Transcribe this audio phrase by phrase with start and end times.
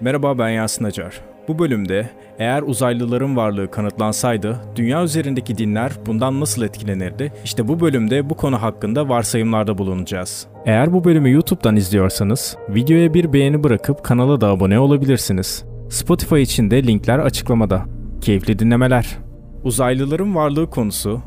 [0.00, 1.20] Merhaba ben Yasin Acar.
[1.48, 7.32] Bu bölümde eğer uzaylıların varlığı kanıtlansaydı dünya üzerindeki dinler bundan nasıl etkilenirdi?
[7.44, 10.46] İşte bu bölümde bu konu hakkında varsayımlarda bulunacağız.
[10.66, 15.64] Eğer bu bölümü YouTube'dan izliyorsanız videoya bir beğeni bırakıp kanala da abone olabilirsiniz.
[15.88, 17.84] Spotify için de linkler açıklamada.
[18.20, 19.18] Keyifli dinlemeler.
[19.64, 21.20] Uzaylıların varlığı konusu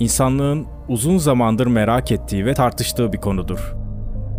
[0.00, 3.74] insanlığın uzun zamandır merak ettiği ve tartıştığı bir konudur.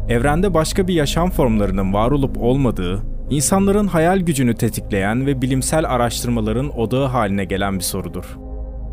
[0.09, 6.79] Evrende başka bir yaşam formlarının var olup olmadığı, insanların hayal gücünü tetikleyen ve bilimsel araştırmaların
[6.79, 8.37] odağı haline gelen bir sorudur.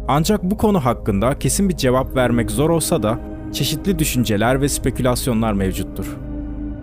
[0.09, 3.19] Ancak bu konu hakkında kesin bir cevap vermek zor olsa da
[3.53, 6.17] çeşitli düşünceler ve spekülasyonlar mevcuttur.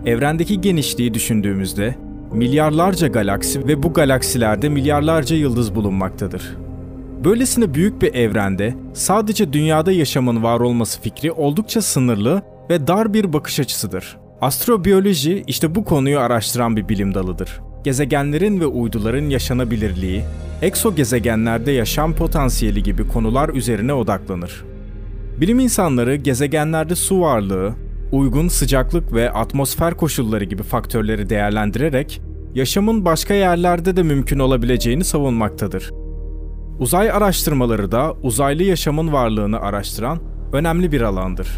[0.06, 1.94] Evrendeki genişliği düşündüğümüzde
[2.32, 6.56] milyarlarca galaksi ve bu galaksilerde milyarlarca yıldız bulunmaktadır.
[7.24, 13.32] Böylesine büyük bir evrende sadece dünyada yaşamın var olması fikri oldukça sınırlı ve dar bir
[13.32, 14.21] bakış açısıdır.
[14.42, 17.60] Astrobiyoloji işte bu konuyu araştıran bir bilim dalıdır.
[17.84, 20.24] Gezegenlerin ve uyduların yaşanabilirliği,
[20.62, 24.64] eksogezegenlerde yaşam potansiyeli gibi konular üzerine odaklanır.
[25.40, 27.74] Bilim insanları gezegenlerde su varlığı,
[28.12, 32.22] uygun sıcaklık ve atmosfer koşulları gibi faktörleri değerlendirerek
[32.54, 35.90] yaşamın başka yerlerde de mümkün olabileceğini savunmaktadır.
[36.78, 40.18] Uzay araştırmaları da uzaylı yaşamın varlığını araştıran
[40.52, 41.48] önemli bir alandır.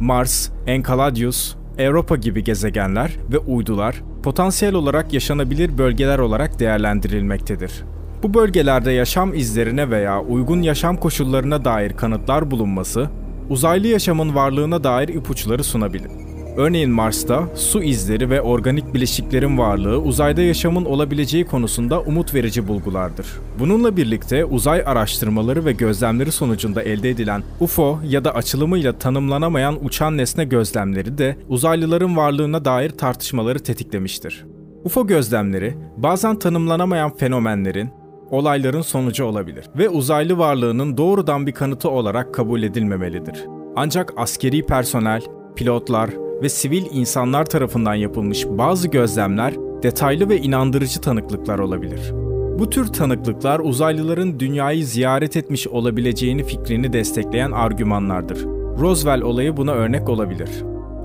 [0.00, 7.84] Mars, Enceladus, Europa gibi gezegenler ve uydular potansiyel olarak yaşanabilir bölgeler olarak değerlendirilmektedir.
[8.22, 13.10] Bu bölgelerde yaşam izlerine veya uygun yaşam koşullarına dair kanıtlar bulunması,
[13.50, 16.25] uzaylı yaşamın varlığına dair ipuçları sunabilir.
[16.56, 23.26] Örneğin Mars'ta su izleri ve organik bileşiklerin varlığı uzayda yaşamın olabileceği konusunda umut verici bulgulardır.
[23.58, 30.16] Bununla birlikte uzay araştırmaları ve gözlemleri sonucunda elde edilen UFO ya da açılımıyla tanımlanamayan uçan
[30.16, 34.46] nesne gözlemleri de uzaylıların varlığına dair tartışmaları tetiklemiştir.
[34.84, 37.90] UFO gözlemleri bazen tanımlanamayan fenomenlerin,
[38.30, 43.44] olayların sonucu olabilir ve uzaylı varlığının doğrudan bir kanıtı olarak kabul edilmemelidir.
[43.76, 45.22] Ancak askeri personel,
[45.56, 52.12] pilotlar ve sivil insanlar tarafından yapılmış bazı gözlemler detaylı ve inandırıcı tanıklıklar olabilir.
[52.58, 58.44] Bu tür tanıklıklar uzaylıların dünyayı ziyaret etmiş olabileceğini fikrini destekleyen argümanlardır.
[58.80, 60.50] Roswell olayı buna örnek olabilir.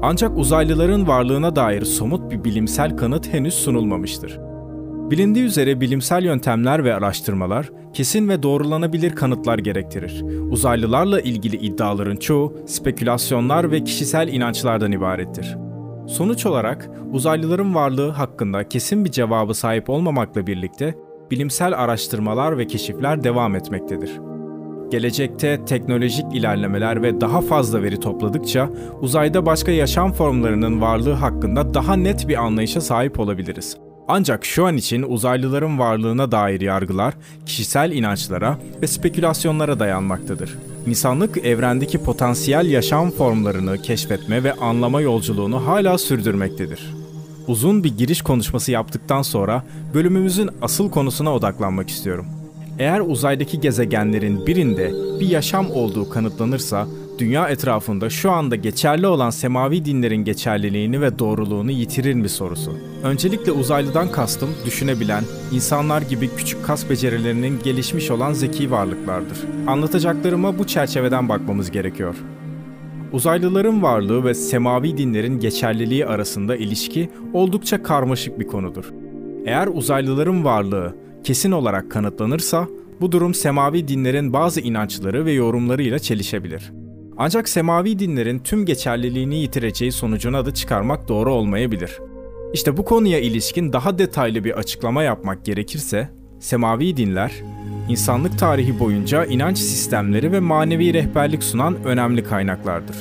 [0.02, 4.50] Ancak uzaylıların varlığına dair somut bir bilimsel kanıt henüz sunulmamıştır.
[5.11, 10.22] Bilindiği üzere bilimsel yöntemler ve araştırmalar kesin ve doğrulanabilir kanıtlar gerektirir.
[10.51, 15.57] Uzaylılarla ilgili iddiaların çoğu spekülasyonlar ve kişisel inançlardan ibarettir.
[16.07, 20.95] Sonuç olarak uzaylıların varlığı hakkında kesin bir cevabı sahip olmamakla birlikte
[21.31, 24.11] bilimsel araştırmalar ve keşifler devam etmektedir.
[24.91, 28.69] Gelecekte teknolojik ilerlemeler ve daha fazla veri topladıkça
[29.01, 33.77] uzayda başka yaşam formlarının varlığı hakkında daha net bir anlayışa sahip olabiliriz.
[34.07, 37.13] Ancak şu an için uzaylıların varlığına dair yargılar
[37.45, 40.57] kişisel inançlara ve spekülasyonlara dayanmaktadır.
[40.88, 46.94] İnsanlık evrendeki potansiyel yaşam formlarını keşfetme ve anlama yolculuğunu hala sürdürmektedir.
[47.47, 49.63] Uzun bir giriş konuşması yaptıktan sonra
[49.94, 52.25] bölümümüzün asıl konusuna odaklanmak istiyorum.
[52.79, 56.88] Eğer uzaydaki gezegenlerin birinde bir yaşam olduğu kanıtlanırsa
[57.21, 62.77] dünya etrafında şu anda geçerli olan semavi dinlerin geçerliliğini ve doğruluğunu yitirir mi sorusu.
[63.03, 69.37] Öncelikle uzaylıdan kastım düşünebilen, insanlar gibi küçük kas becerilerinin gelişmiş olan zeki varlıklardır.
[69.67, 72.15] Anlatacaklarıma bu çerçeveden bakmamız gerekiyor.
[73.11, 78.85] Uzaylıların varlığı ve semavi dinlerin geçerliliği arasında ilişki oldukça karmaşık bir konudur.
[79.45, 82.67] Eğer uzaylıların varlığı kesin olarak kanıtlanırsa,
[83.01, 86.81] bu durum semavi dinlerin bazı inançları ve yorumlarıyla çelişebilir.
[87.23, 91.99] Ancak semavi dinlerin tüm geçerliliğini yitireceği sonucuna da çıkarmak doğru olmayabilir.
[92.53, 96.09] İşte bu konuya ilişkin daha detaylı bir açıklama yapmak gerekirse,
[96.39, 97.31] semavi dinler,
[97.89, 102.95] insanlık tarihi boyunca inanç sistemleri ve manevi rehberlik sunan önemli kaynaklardır.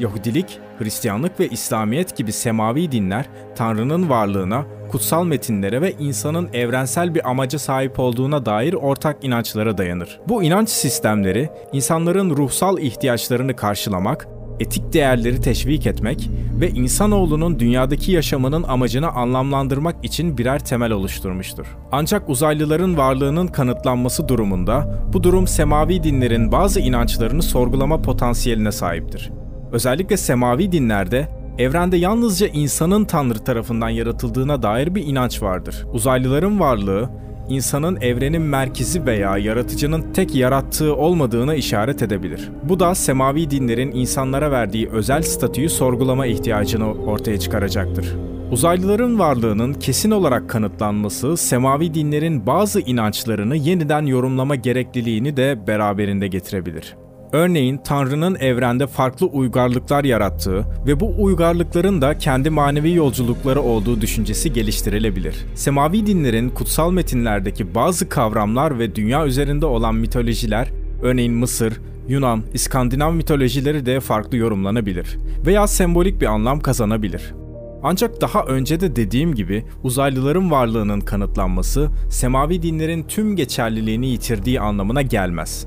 [0.00, 3.26] Yahudilik, Hristiyanlık ve İslamiyet gibi semavi dinler
[3.56, 10.20] Tanrı'nın varlığına, kutsal metinlere ve insanın evrensel bir amaca sahip olduğuna dair ortak inançlara dayanır.
[10.28, 14.28] Bu inanç sistemleri insanların ruhsal ihtiyaçlarını karşılamak,
[14.60, 21.66] etik değerleri teşvik etmek ve insanoğlunun dünyadaki yaşamının amacını anlamlandırmak için birer temel oluşturmuştur.
[21.92, 29.39] Ancak uzaylıların varlığının kanıtlanması durumunda bu durum semavi dinlerin bazı inançlarını sorgulama potansiyeline sahiptir.
[29.72, 31.28] Özellikle semavi dinlerde
[31.58, 35.86] evrende yalnızca insanın Tanrı tarafından yaratıldığına dair bir inanç vardır.
[35.92, 37.10] Uzaylıların varlığı,
[37.48, 42.50] insanın evrenin merkezi veya yaratıcının tek yarattığı olmadığına işaret edebilir.
[42.62, 48.16] Bu da semavi dinlerin insanlara verdiği özel statüyü sorgulama ihtiyacını ortaya çıkaracaktır.
[48.50, 56.96] Uzaylıların varlığının kesin olarak kanıtlanması, semavi dinlerin bazı inançlarını yeniden yorumlama gerekliliğini de beraberinde getirebilir.
[57.32, 64.52] Örneğin Tanrı'nın evrende farklı uygarlıklar yarattığı ve bu uygarlıkların da kendi manevi yolculukları olduğu düşüncesi
[64.52, 65.46] geliştirilebilir.
[65.54, 70.68] Semavi dinlerin kutsal metinlerdeki bazı kavramlar ve dünya üzerinde olan mitolojiler,
[71.02, 77.34] örneğin Mısır, Yunan, İskandinav mitolojileri de farklı yorumlanabilir veya sembolik bir anlam kazanabilir.
[77.82, 85.02] Ancak daha önce de dediğim gibi uzaylıların varlığının kanıtlanması semavi dinlerin tüm geçerliliğini yitirdiği anlamına
[85.02, 85.66] gelmez.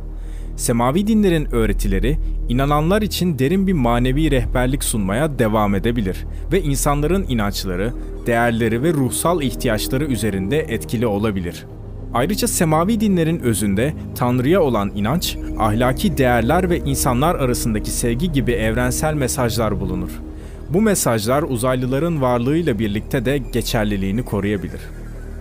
[0.55, 2.17] Semavi dinlerin öğretileri
[2.49, 7.93] inananlar için derin bir manevi rehberlik sunmaya devam edebilir ve insanların inançları,
[8.25, 11.65] değerleri ve ruhsal ihtiyaçları üzerinde etkili olabilir.
[12.13, 19.13] Ayrıca semavi dinlerin özünde Tanrı'ya olan inanç, ahlaki değerler ve insanlar arasındaki sevgi gibi evrensel
[19.13, 20.09] mesajlar bulunur.
[20.69, 24.81] Bu mesajlar uzaylıların varlığıyla birlikte de geçerliliğini koruyabilir.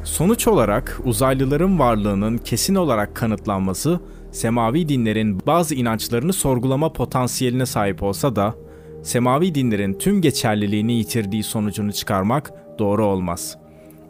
[0.05, 4.01] Sonuç olarak uzaylıların varlığının kesin olarak kanıtlanması,
[4.33, 8.55] semavi dinlerin bazı inançlarını sorgulama potansiyeline sahip olsa da,
[9.03, 13.57] semavi dinlerin tüm geçerliliğini yitirdiği sonucunu çıkarmak doğru olmaz.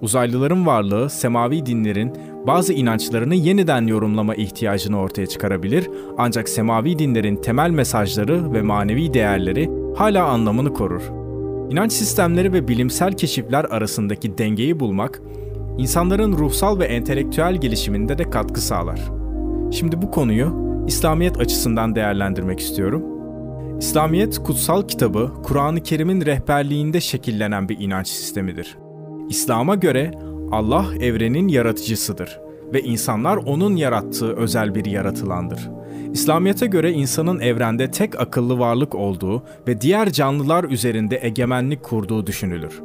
[0.00, 2.12] Uzaylıların varlığı semavi dinlerin
[2.46, 9.70] bazı inançlarını yeniden yorumlama ihtiyacını ortaya çıkarabilir ancak semavi dinlerin temel mesajları ve manevi değerleri
[9.96, 11.02] hala anlamını korur.
[11.70, 15.22] İnanç sistemleri ve bilimsel keşifler arasındaki dengeyi bulmak,
[15.78, 19.21] insanların ruhsal ve entelektüel gelişiminde de katkı sağlar.
[19.72, 20.52] Şimdi bu konuyu
[20.86, 23.02] İslamiyet açısından değerlendirmek istiyorum.
[23.78, 28.78] İslamiyet kutsal kitabı Kur'an-ı Kerim'in rehberliğinde şekillenen bir inanç sistemidir.
[29.28, 30.10] İslam'a göre
[30.50, 32.40] Allah evrenin yaratıcısıdır
[32.72, 35.70] ve insanlar onun yarattığı özel bir yaratılandır.
[36.12, 42.80] İslamiyet'e göre insanın evrende tek akıllı varlık olduğu ve diğer canlılar üzerinde egemenlik kurduğu düşünülür.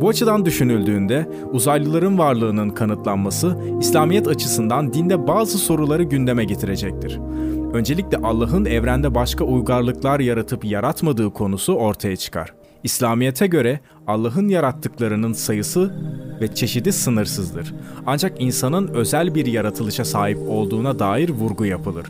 [0.00, 7.20] Bu açıdan düşünüldüğünde uzaylıların varlığının kanıtlanması İslamiyet açısından dinde bazı soruları gündeme getirecektir.
[7.72, 12.54] Öncelikle Allah'ın evrende başka uygarlıklar yaratıp yaratmadığı konusu ortaya çıkar.
[12.84, 15.94] İslamiyet'e göre Allah'ın yarattıklarının sayısı
[16.40, 17.74] ve çeşidi sınırsızdır.
[18.06, 22.06] Ancak insanın özel bir yaratılışa sahip olduğuna dair vurgu yapılır.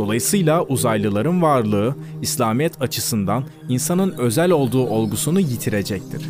[0.00, 6.28] Dolayısıyla uzaylıların varlığı İslamiyet açısından insanın özel olduğu olgusunu yitirecektir.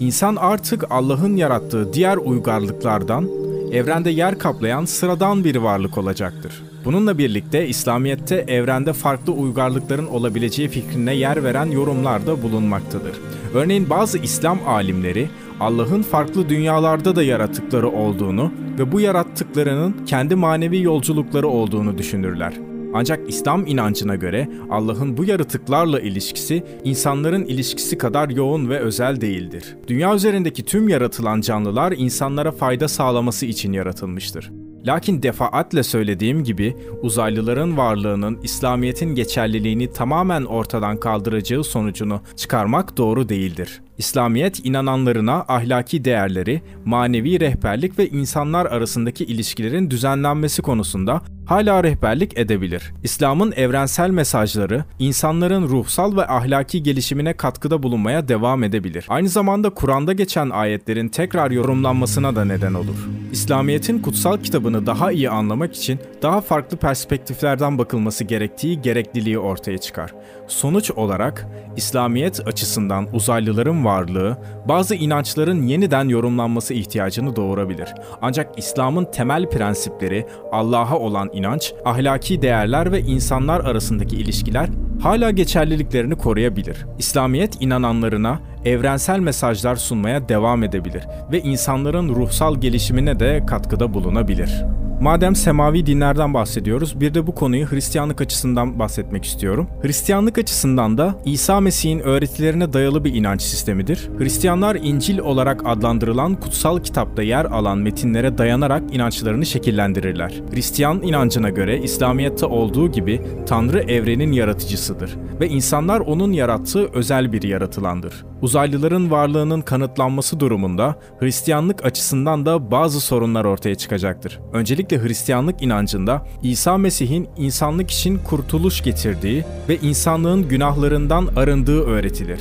[0.00, 3.28] İnsan artık Allah'ın yarattığı diğer uygarlıklardan
[3.72, 6.62] evrende yer kaplayan sıradan bir varlık olacaktır.
[6.84, 13.12] Bununla birlikte İslamiyet'te evrende farklı uygarlıkların olabileceği fikrine yer veren yorumlarda bulunmaktadır.
[13.54, 15.28] Örneğin bazı İslam alimleri
[15.60, 22.71] Allah'ın farklı dünyalarda da yarattıkları olduğunu ve bu yarattıklarının kendi manevi yolculukları olduğunu düşünürler.
[22.94, 29.76] Ancak İslam inancına göre Allah'ın bu yaratıklarla ilişkisi insanların ilişkisi kadar yoğun ve özel değildir.
[29.88, 34.50] Dünya üzerindeki tüm yaratılan canlılar insanlara fayda sağlaması için yaratılmıştır.
[34.86, 43.80] Lakin defaatle söylediğim gibi uzaylıların varlığının İslamiyet'in geçerliliğini tamamen ortadan kaldıracağı sonucunu çıkarmak doğru değildir.
[43.98, 51.20] İslamiyet inananlarına ahlaki değerleri, manevi rehberlik ve insanlar arasındaki ilişkilerin düzenlenmesi konusunda
[51.52, 52.92] hala rehberlik edebilir.
[53.02, 59.06] İslam'ın evrensel mesajları insanların ruhsal ve ahlaki gelişimine katkıda bulunmaya devam edebilir.
[59.08, 63.08] Aynı zamanda Kur'an'da geçen ayetlerin tekrar yorumlanmasına da neden olur.
[63.32, 70.14] İslamiyet'in kutsal kitabını daha iyi anlamak için daha farklı perspektiflerden bakılması gerektiği gerekliliği ortaya çıkar.
[70.48, 77.88] Sonuç olarak İslamiyet açısından uzaylıların varlığı bazı inançların yeniden yorumlanması ihtiyacını doğurabilir.
[78.22, 84.68] Ancak İslam'ın temel prensipleri Allah'a olan inanç, ahlaki değerler ve insanlar arasındaki ilişkiler
[85.02, 86.86] hala geçerliliklerini koruyabilir.
[86.98, 94.64] İslamiyet inananlarına evrensel mesajlar sunmaya devam edebilir ve insanların ruhsal gelişimine de katkıda bulunabilir.
[95.02, 99.68] Madem semavi dinlerden bahsediyoruz, bir de bu konuyu Hristiyanlık açısından bahsetmek istiyorum.
[99.82, 104.10] Hristiyanlık açısından da İsa Mesih'in öğretilerine dayalı bir inanç sistemidir.
[104.18, 110.42] Hristiyanlar İncil olarak adlandırılan kutsal kitapta yer alan metinlere dayanarak inançlarını şekillendirirler.
[110.52, 117.42] Hristiyan inancına göre İslamiyet'te olduğu gibi Tanrı evrenin yaratıcısıdır ve insanlar onun yarattığı özel bir
[117.42, 118.24] yaratılandır.
[118.42, 124.40] Uzaylıların varlığının kanıtlanması durumunda Hristiyanlık açısından da bazı sorunlar ortaya çıkacaktır.
[124.52, 132.40] Öncelikle Hristiyanlık inancında İsa Mesih'in insanlık için kurtuluş getirdiği ve insanlığın günahlarından arındığı öğretilir.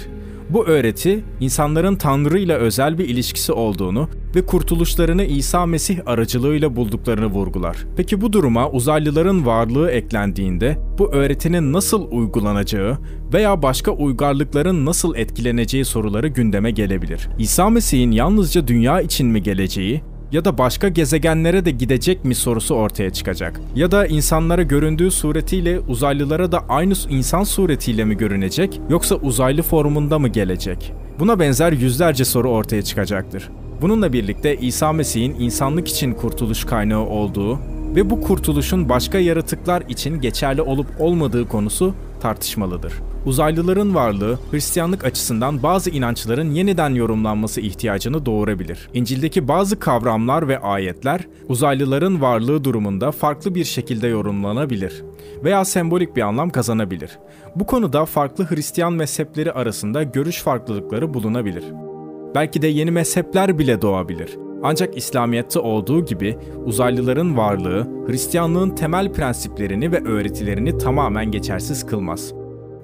[0.53, 7.25] Bu öğreti insanların Tanrı ile özel bir ilişkisi olduğunu ve kurtuluşlarını İsa Mesih aracılığıyla bulduklarını
[7.25, 7.77] vurgular.
[7.97, 12.97] Peki bu duruma uzaylıların varlığı eklendiğinde bu öğretinin nasıl uygulanacağı
[13.33, 17.29] veya başka uygarlıkların nasıl etkileneceği soruları gündeme gelebilir.
[17.39, 20.01] İsa Mesih'in yalnızca dünya için mi geleceği
[20.31, 23.61] ya da başka gezegenlere de gidecek mi sorusu ortaya çıkacak.
[23.75, 30.19] Ya da insanlara göründüğü suretiyle uzaylılara da aynı insan suretiyle mi görünecek yoksa uzaylı formunda
[30.19, 30.93] mı gelecek?
[31.19, 33.49] Buna benzer yüzlerce soru ortaya çıkacaktır.
[33.81, 37.59] Bununla birlikte İsa Mesih'in insanlık için kurtuluş kaynağı olduğu
[37.95, 42.93] ve bu kurtuluşun başka yaratıklar için geçerli olup olmadığı konusu tartışmalıdır.
[43.25, 48.89] Uzaylıların varlığı Hristiyanlık açısından bazı inançların yeniden yorumlanması ihtiyacını doğurabilir.
[48.93, 55.03] İncil'deki bazı kavramlar ve ayetler uzaylıların varlığı durumunda farklı bir şekilde yorumlanabilir
[55.43, 57.19] veya sembolik bir anlam kazanabilir.
[57.55, 61.63] Bu konuda farklı Hristiyan mezhepleri arasında görüş farklılıkları bulunabilir.
[62.35, 64.50] Belki de yeni mezhepler bile doğabilir.
[64.63, 72.33] Ancak İslamiyet'te olduğu gibi uzaylıların varlığı Hristiyanlığın temel prensiplerini ve öğretilerini tamamen geçersiz kılmaz.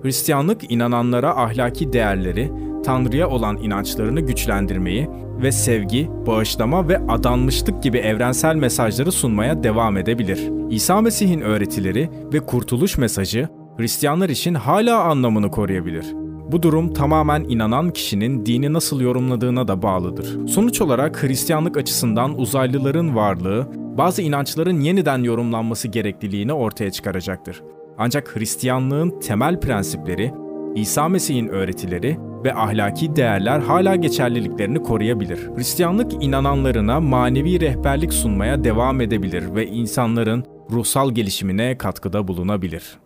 [0.03, 2.51] Hristiyanlık inananlara ahlaki değerleri,
[2.85, 5.07] Tanrı'ya olan inançlarını güçlendirmeyi
[5.41, 10.51] ve sevgi, bağışlama ve adanmışlık gibi evrensel mesajları sunmaya devam edebilir.
[10.69, 16.26] İsa Mesih'in öğretileri ve kurtuluş mesajı Hristiyanlar için hala anlamını koruyabilir.
[16.51, 20.47] Bu durum tamamen inanan kişinin dini nasıl yorumladığına da bağlıdır.
[20.47, 27.63] Sonuç olarak Hristiyanlık açısından uzaylıların varlığı, bazı inançların yeniden yorumlanması gerekliliğini ortaya çıkaracaktır.
[27.97, 30.33] Ancak Hristiyanlığın temel prensipleri,
[30.75, 35.39] İsa Mesih'in öğretileri ve ahlaki değerler hala geçerliliklerini koruyabilir.
[35.55, 42.97] Hristiyanlık inananlarına manevi rehberlik sunmaya devam edebilir ve insanların ruhsal gelişimine katkıda bulunabilir.